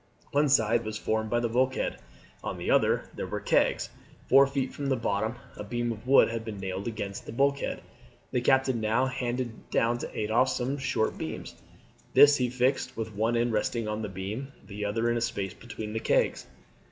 One 0.31 0.49
side 0.49 0.83
was 0.83 0.97
formed 0.97 1.29
by 1.29 1.39
the 1.41 1.47
bulkhead, 1.47 1.99
on 2.43 2.57
the 2.57 2.71
other 2.71 3.07
there 3.13 3.27
were 3.27 3.39
kegs. 3.39 3.91
Four 4.27 4.47
feet 4.47 4.73
from 4.73 4.87
the 4.87 4.95
bottom 4.95 5.35
a 5.55 5.63
beam 5.63 5.91
of 5.91 6.07
wood 6.07 6.27
had 6.29 6.43
been 6.43 6.57
nailed 6.57 6.87
against 6.87 7.27
the 7.27 7.31
bulkhead. 7.31 7.83
The 8.31 8.41
captain 8.41 8.81
now 8.81 9.05
handed 9.05 9.69
down 9.69 9.99
to 9.99 10.09
Adolphe 10.09 10.49
some 10.53 10.79
short 10.79 11.19
beams; 11.19 11.53
these 12.15 12.37
he 12.37 12.49
fixed 12.49 12.97
with 12.97 13.13
one 13.13 13.37
end 13.37 13.53
resting 13.53 13.87
on 13.87 14.01
the 14.01 14.09
beam, 14.09 14.51
the 14.65 14.85
other 14.85 15.07
in 15.07 15.17
a 15.17 15.21
space 15.21 15.53
between 15.53 15.93
the 15.93 15.99
kegs. 15.99 16.47